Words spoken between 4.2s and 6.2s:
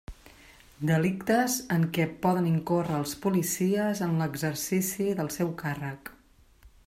l'exercici del seu càrrec.